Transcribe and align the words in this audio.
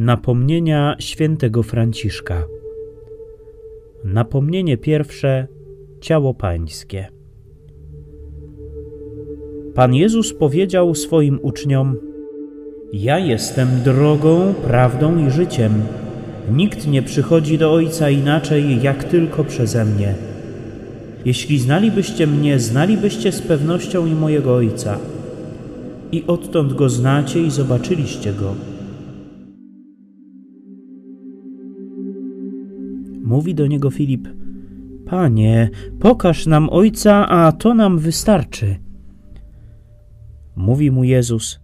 Napomnienia 0.00 0.96
świętego 0.98 1.62
Franciszka. 1.62 2.44
Napomnienie 4.04 4.76
pierwsze 4.76 5.46
ciało 6.00 6.34
pańskie. 6.34 7.08
Pan 9.74 9.94
Jezus 9.94 10.34
powiedział 10.34 10.94
swoim 10.94 11.38
uczniom: 11.42 11.96
Ja 12.92 13.18
jestem 13.18 13.68
drogą, 13.84 14.54
prawdą 14.54 15.26
i 15.26 15.30
życiem. 15.30 15.72
Nikt 16.52 16.86
nie 16.86 17.02
przychodzi 17.02 17.58
do 17.58 17.72
Ojca 17.72 18.10
inaczej, 18.10 18.82
jak 18.82 19.04
tylko 19.04 19.44
przeze 19.44 19.84
mnie. 19.84 20.14
Jeśli 21.24 21.58
znalibyście 21.58 22.26
mnie, 22.26 22.58
znalibyście 22.58 23.32
z 23.32 23.42
pewnością 23.42 24.06
i 24.06 24.12
mojego 24.12 24.54
Ojca. 24.54 24.98
I 26.12 26.24
odtąd 26.26 26.72
go 26.72 26.88
znacie 26.88 27.42
i 27.42 27.50
zobaczyliście 27.50 28.32
go. 28.32 28.69
Mówi 33.24 33.54
do 33.54 33.66
niego 33.66 33.90
Filip: 33.90 34.28
Panie, 35.06 35.70
pokaż 36.00 36.46
nam 36.46 36.68
Ojca, 36.70 37.28
a 37.28 37.52
to 37.52 37.74
nam 37.74 37.98
wystarczy. 37.98 38.76
Mówi 40.56 40.90
mu 40.90 41.04
Jezus: 41.04 41.60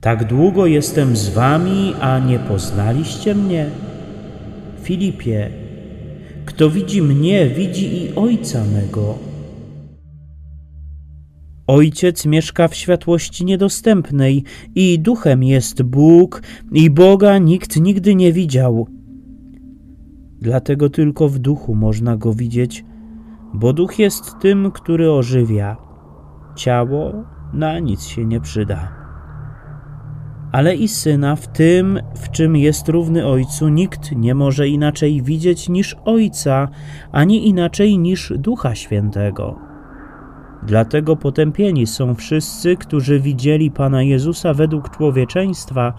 Tak 0.00 0.28
długo 0.28 0.66
jestem 0.66 1.16
z 1.16 1.28
wami, 1.28 1.94
a 2.00 2.18
nie 2.18 2.38
poznaliście 2.38 3.34
mnie? 3.34 3.66
Filipie, 4.82 5.50
kto 6.44 6.70
widzi 6.70 7.02
mnie, 7.02 7.46
widzi 7.46 8.04
i 8.04 8.14
Ojca 8.14 8.64
mego. 8.64 9.18
Ojciec 11.66 12.26
mieszka 12.26 12.68
w 12.68 12.74
światłości 12.74 13.44
niedostępnej 13.44 14.44
i 14.74 14.98
duchem 14.98 15.42
jest 15.42 15.82
Bóg, 15.82 16.42
i 16.72 16.90
Boga 16.90 17.38
nikt 17.38 17.80
nigdy 17.80 18.14
nie 18.14 18.32
widział. 18.32 18.99
Dlatego 20.40 20.90
tylko 20.90 21.28
w 21.28 21.38
duchu 21.38 21.74
można 21.74 22.16
go 22.16 22.32
widzieć, 22.32 22.84
bo 23.54 23.72
duch 23.72 23.98
jest 23.98 24.38
tym, 24.38 24.70
który 24.70 25.12
ożywia. 25.12 25.76
Ciało 26.56 27.12
na 27.52 27.78
nic 27.78 28.02
się 28.02 28.24
nie 28.24 28.40
przyda. 28.40 29.00
Ale 30.52 30.74
i 30.74 30.88
syna 30.88 31.36
w 31.36 31.48
tym, 31.48 32.00
w 32.14 32.30
czym 32.30 32.56
jest 32.56 32.88
równy 32.88 33.26
ojcu, 33.26 33.68
nikt 33.68 34.12
nie 34.12 34.34
może 34.34 34.68
inaczej 34.68 35.22
widzieć 35.22 35.68
niż 35.68 35.96
ojca, 36.04 36.68
ani 37.12 37.48
inaczej 37.48 37.98
niż 37.98 38.32
ducha 38.36 38.74
świętego. 38.74 39.58
Dlatego 40.62 41.16
potępieni 41.16 41.86
są 41.86 42.14
wszyscy, 42.14 42.76
którzy 42.76 43.20
widzieli 43.20 43.70
Pana 43.70 44.02
Jezusa 44.02 44.54
według 44.54 44.90
człowieczeństwa, 44.90 45.94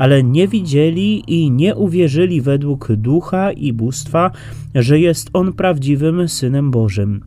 ale 0.00 0.22
nie 0.22 0.48
widzieli 0.48 1.22
i 1.26 1.50
nie 1.50 1.74
uwierzyli 1.74 2.40
według 2.40 2.92
ducha 2.92 3.52
i 3.52 3.72
bóstwa, 3.72 4.30
że 4.74 5.00
jest 5.00 5.30
On 5.32 5.52
prawdziwym 5.52 6.28
Synem 6.28 6.70
Bożym. 6.70 7.24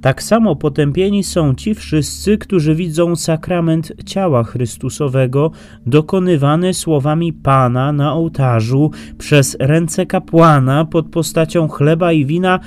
Tak 0.00 0.22
samo 0.22 0.56
potępieni 0.56 1.24
są 1.24 1.54
ci 1.54 1.74
wszyscy, 1.74 2.38
którzy 2.38 2.74
widzą 2.74 3.16
sakrament 3.16 3.92
ciała 4.06 4.44
Chrystusowego 4.44 5.50
dokonywany 5.86 6.74
słowami 6.74 7.32
Pana 7.32 7.92
na 7.92 8.14
ołtarzu 8.14 8.90
przez 9.18 9.56
ręce 9.60 10.06
kapłana 10.06 10.84
pod 10.84 11.08
postacią 11.08 11.68
chleba 11.68 12.12
i 12.12 12.26
wina, 12.26 12.60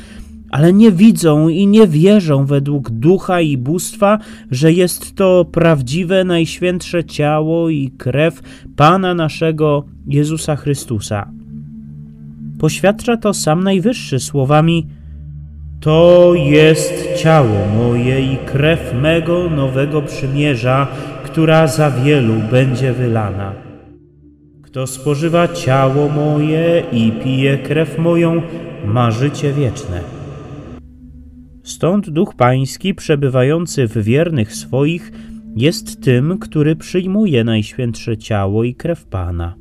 ale 0.54 0.74
nie 0.74 0.92
widzą 0.92 1.48
i 1.48 1.68
nie 1.68 1.88
wierzą 1.88 2.46
według 2.46 2.90
ducha 2.90 3.42
i 3.42 3.58
bóstwa, 3.58 4.20
że 4.52 4.74
jest 4.74 5.16
to 5.16 5.46
prawdziwe, 5.46 6.24
najświętsze 6.24 7.04
ciało 7.04 7.70
i 7.70 7.92
krew 7.98 8.42
Pana 8.76 9.14
naszego 9.14 9.86
Jezusa 10.08 10.56
Chrystusa. 10.56 11.32
Poświadcza 12.60 13.18
to 13.18 13.34
sam 13.34 13.64
Najwyższy 13.64 14.20
słowami: 14.20 14.88
To 15.80 16.32
jest 16.36 17.16
ciało 17.18 17.68
moje 17.78 18.34
i 18.34 18.38
krew 18.38 18.94
mego 19.02 19.50
nowego 19.50 20.02
przymierza, 20.02 20.88
która 21.26 21.68
za 21.68 21.92
wielu 21.92 22.34
będzie 22.52 22.94
wylana. 22.94 23.54
Kto 24.62 24.88
spożywa 24.88 25.48
ciało 25.48 26.10
moje 26.10 26.84
i 26.92 27.12
pije 27.12 27.58
krew 27.58 28.00
moją, 28.00 28.42
ma 28.86 29.12
życie 29.12 29.54
wieczne. 29.54 30.23
Stąd 31.64 32.10
Duch 32.10 32.36
Pański, 32.36 32.96
przebywający 32.96 33.88
w 33.88 33.98
wiernych 33.98 34.56
swoich, 34.56 35.12
jest 35.56 36.02
tym, 36.02 36.38
który 36.40 36.76
przyjmuje 36.76 37.44
najświętsze 37.44 38.18
ciało 38.18 38.64
i 38.64 38.76
krew 38.76 39.06
Pana. 39.06 39.56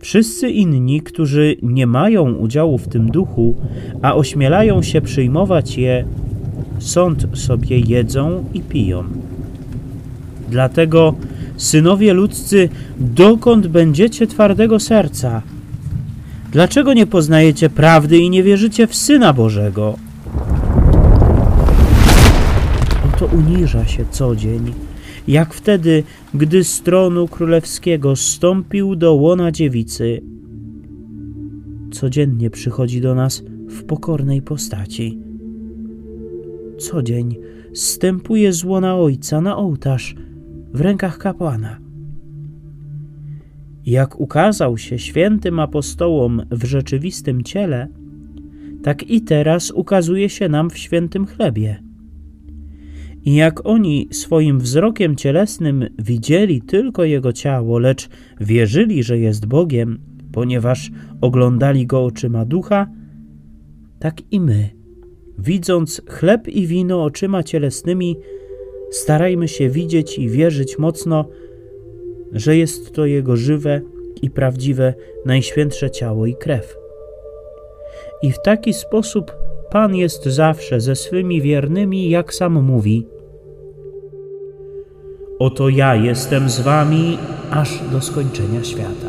Wszyscy 0.00 0.50
inni, 0.50 1.00
którzy 1.00 1.56
nie 1.62 1.86
mają 1.86 2.34
udziału 2.34 2.78
w 2.78 2.88
tym 2.88 3.10
duchu, 3.10 3.56
a 4.02 4.14
ośmielają 4.14 4.82
się 4.82 5.00
przyjmować 5.00 5.78
je, 5.78 6.04
sąd 6.78 7.26
sobie 7.34 7.78
jedzą 7.78 8.44
i 8.54 8.60
piją. 8.60 9.04
Dlatego, 10.50 11.14
synowie 11.56 12.12
ludzcy, 12.12 12.68
dokąd 12.98 13.66
będziecie 13.66 14.26
twardego 14.26 14.80
serca? 14.80 15.42
Dlaczego 16.52 16.94
nie 16.94 17.06
poznajecie 17.06 17.70
prawdy 17.70 18.18
i 18.18 18.30
nie 18.30 18.42
wierzycie 18.42 18.86
w 18.86 18.94
Syna 18.94 19.32
Bożego? 19.32 20.07
Oto 23.18 23.36
uniża 23.36 23.86
się 23.86 24.04
co 24.10 24.36
dzień, 24.36 24.72
jak 25.28 25.54
wtedy, 25.54 26.02
gdy 26.34 26.64
z 26.64 26.82
tronu 26.82 27.28
królewskiego 27.28 28.16
stąpił 28.16 28.96
do 28.96 29.14
łona 29.14 29.52
dziewicy. 29.52 30.22
Codziennie 31.90 32.50
przychodzi 32.50 33.00
do 33.00 33.14
nas 33.14 33.42
w 33.68 33.84
pokornej 33.84 34.42
postaci. 34.42 35.18
Co 36.78 37.02
dzień 37.02 37.36
stępuje 37.74 38.52
z 38.52 38.64
łona 38.64 38.96
Ojca 38.96 39.40
na 39.40 39.56
ołtarz 39.56 40.14
w 40.72 40.80
rękach 40.80 41.18
kapłana. 41.18 41.78
Jak 43.86 44.20
ukazał 44.20 44.78
się 44.78 44.98
świętym 44.98 45.60
apostołom 45.60 46.42
w 46.50 46.64
rzeczywistym 46.64 47.42
ciele, 47.42 47.88
tak 48.82 49.10
i 49.10 49.20
teraz 49.20 49.70
ukazuje 49.70 50.28
się 50.28 50.48
nam 50.48 50.70
w 50.70 50.78
świętym 50.78 51.26
chlebie. 51.26 51.87
I 53.28 53.34
jak 53.34 53.66
oni 53.66 54.08
swoim 54.12 54.60
wzrokiem 54.60 55.16
cielesnym 55.16 55.86
widzieli 55.98 56.62
tylko 56.62 57.04
Jego 57.04 57.32
ciało, 57.32 57.78
lecz 57.78 58.08
wierzyli, 58.40 59.02
że 59.02 59.18
jest 59.18 59.46
Bogiem, 59.46 59.98
ponieważ 60.32 60.90
oglądali 61.20 61.86
Go 61.86 62.04
oczyma 62.04 62.44
ducha, 62.44 62.86
tak 63.98 64.14
i 64.30 64.40
my, 64.40 64.70
widząc 65.38 66.02
chleb 66.08 66.48
i 66.48 66.66
wino 66.66 67.04
oczyma 67.04 67.42
cielesnymi, 67.42 68.16
starajmy 68.90 69.48
się 69.48 69.68
widzieć 69.68 70.18
i 70.18 70.28
wierzyć 70.28 70.78
mocno, 70.78 71.28
że 72.32 72.56
jest 72.56 72.92
to 72.92 73.06
Jego 73.06 73.36
żywe 73.36 73.80
i 74.22 74.30
prawdziwe, 74.30 74.94
najświętsze 75.26 75.90
ciało 75.90 76.26
i 76.26 76.34
krew. 76.34 76.76
I 78.22 78.32
w 78.32 78.42
taki 78.42 78.72
sposób 78.72 79.32
Pan 79.70 79.94
jest 79.94 80.24
zawsze 80.24 80.80
ze 80.80 80.96
swymi 80.96 81.42
wiernymi, 81.42 82.10
jak 82.10 82.34
sam 82.34 82.62
mówi. 82.62 83.17
Oto 85.38 85.68
ja 85.68 85.94
jestem 85.94 86.50
z 86.50 86.60
wami 86.60 87.18
aż 87.50 87.78
do 87.92 88.00
skończenia 88.00 88.64
świata. 88.64 89.07